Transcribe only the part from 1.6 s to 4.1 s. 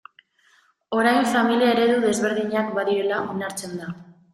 eredu desberdinak badirela onartzen da.